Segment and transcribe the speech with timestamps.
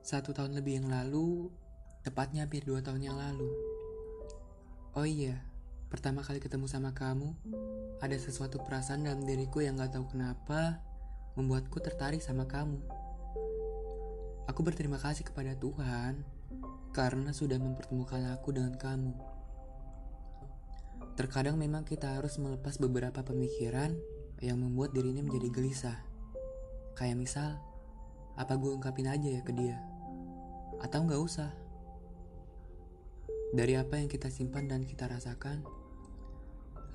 [0.00, 1.52] Satu tahun lebih yang lalu,
[2.00, 3.52] tepatnya hampir dua tahun yang lalu.
[4.96, 5.44] Oh iya,
[5.92, 7.36] pertama kali ketemu sama kamu,
[8.00, 10.80] ada sesuatu perasaan dalam diriku yang gak tahu kenapa
[11.36, 12.80] membuatku tertarik sama kamu.
[14.48, 16.24] Aku berterima kasih kepada Tuhan
[16.90, 19.14] karena sudah mempertemukan aku dengan kamu.
[21.14, 23.92] Terkadang memang kita harus melepas beberapa pemikiran
[24.40, 25.98] yang membuat diri ini menjadi gelisah.
[26.96, 27.50] Kayak misal,
[28.40, 29.89] apa gue ungkapin aja ya ke dia?
[30.80, 31.52] Atau nggak usah?
[33.52, 35.60] Dari apa yang kita simpan dan kita rasakan,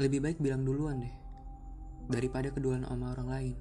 [0.02, 1.16] lebih baik bilang duluan deh,
[2.10, 3.56] daripada keduaan sama orang lain.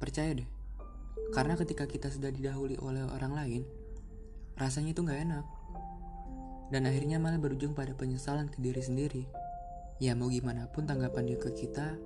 [0.00, 0.48] Percaya deh,
[1.36, 3.62] karena ketika kita sudah didahului oleh orang lain,
[4.56, 5.44] rasanya itu nggak enak.
[6.72, 9.24] Dan akhirnya malah berujung pada penyesalan ke diri sendiri.
[10.00, 12.00] Ya mau gimana pun tanggapan dia ke kita,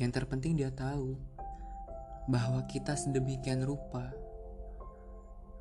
[0.00, 1.18] yang terpenting dia tahu
[2.30, 4.14] bahwa kita sedemikian rupa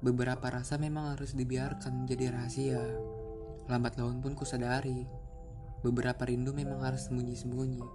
[0.02, 2.82] Beberapa rasa memang harus dibiarkan menjadi rahasia.
[3.70, 5.06] Lambat laun pun kusadari,
[5.86, 7.86] beberapa rindu memang harus sembunyi-sembunyi.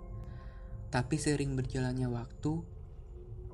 [0.87, 2.63] Tapi sering berjalannya waktu,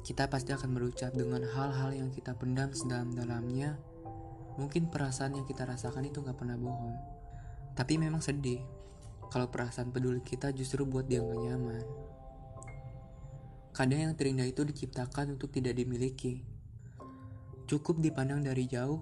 [0.04, 3.80] kita pasti akan berucap dengan hal-hal yang kita pendam sedalam-dalamnya.
[4.60, 7.00] Mungkin perasaan yang kita rasakan itu gak pernah bohong.
[7.72, 8.60] Tapi memang sedih,
[9.32, 11.84] kalau perasaan peduli kita justru buat dia gak nyaman.
[13.72, 16.51] Kadang yang terindah itu diciptakan untuk tidak dimiliki
[17.72, 19.00] Cukup dipandang dari jauh,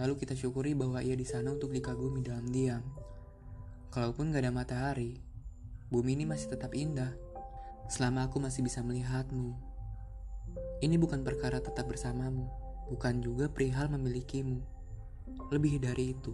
[0.00, 2.80] lalu kita syukuri bahwa ia di sana untuk dikagumi dalam diam.
[3.92, 5.20] Kalaupun gak ada matahari,
[5.92, 7.12] bumi ini masih tetap indah.
[7.92, 9.52] Selama aku masih bisa melihatmu.
[10.80, 12.48] Ini bukan perkara tetap bersamamu,
[12.88, 14.64] bukan juga perihal memilikimu.
[15.52, 16.32] Lebih dari itu,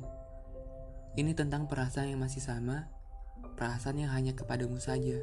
[1.18, 2.86] ini tentang perasaan yang masih sama,
[3.58, 5.18] perasaan yang hanya kepadamu saja.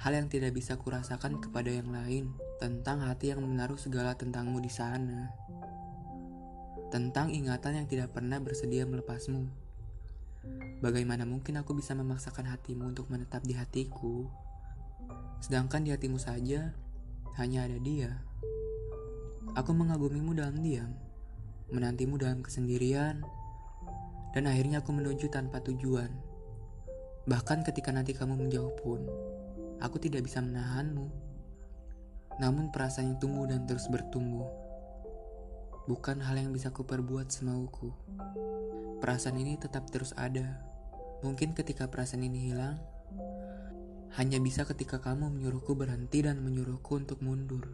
[0.00, 4.72] Hal yang tidak bisa kurasakan kepada yang lain tentang hati yang menaruh segala tentangmu di
[4.72, 5.28] sana.
[6.88, 9.44] Tentang ingatan yang tidak pernah bersedia melepasmu.
[10.80, 14.24] Bagaimana mungkin aku bisa memaksakan hatimu untuk menetap di hatiku,
[15.44, 16.72] sedangkan di hatimu saja
[17.36, 18.24] hanya ada dia.
[19.52, 20.96] Aku mengagumimu dalam diam,
[21.68, 23.20] menantimu dalam kesendirian,
[24.32, 26.08] dan akhirnya aku menuju tanpa tujuan.
[27.28, 29.04] Bahkan ketika nanti kamu menjauh pun,
[29.80, 31.08] Aku tidak bisa menahanmu.
[32.40, 34.48] Namun perasaan yang tumbuh dan terus bertumbuh.
[35.88, 37.92] Bukan hal yang bisa kuperbuat semauku.
[39.00, 40.60] Perasaan ini tetap terus ada.
[41.24, 42.76] Mungkin ketika perasaan ini hilang,
[44.16, 47.72] hanya bisa ketika kamu menyuruhku berhenti dan menyuruhku untuk mundur.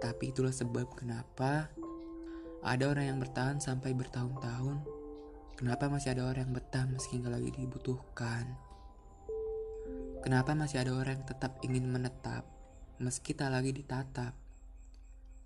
[0.00, 1.68] Tapi itulah sebab kenapa
[2.64, 4.80] ada orang yang bertahan sampai bertahun-tahun.
[5.56, 8.69] Kenapa masih ada orang yang betah meski nggak lagi dibutuhkan?
[10.20, 12.44] Kenapa masih ada orang yang tetap ingin menetap
[13.00, 14.36] meski tak lagi ditatap?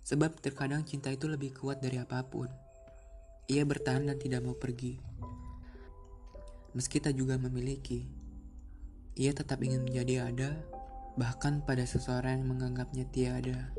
[0.03, 2.51] Sebab terkadang cinta itu lebih kuat dari apa pun.
[3.47, 4.99] Ia bertahan dan tidak mau pergi.
[6.75, 8.03] Meski tak juga memiliki,
[9.15, 10.59] ia tetap ingin menjadi ada,
[11.15, 13.71] bahkan pada seseorang yang menganggapnya tiada.